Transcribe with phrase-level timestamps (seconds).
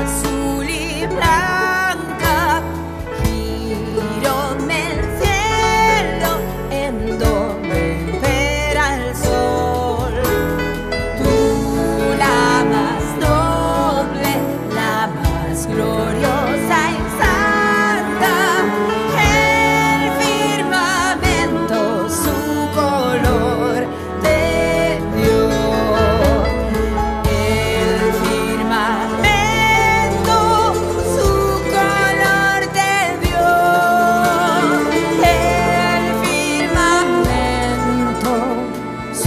[0.00, 0.29] us.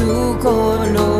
[0.03, 1.12] Tu color.